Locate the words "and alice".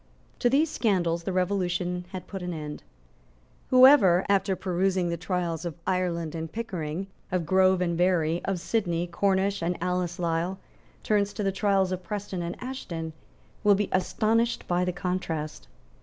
9.61-10.17